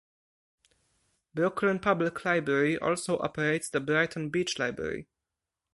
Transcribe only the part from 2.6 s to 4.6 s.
also operates the Brighton Beach